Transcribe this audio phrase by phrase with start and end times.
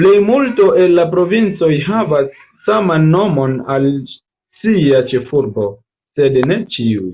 [0.00, 2.28] Plejmulto el la provincoj havas
[2.68, 3.88] saman nomon al
[4.60, 5.66] sia ĉefurbo,
[6.20, 7.10] sed ne ĉiuj.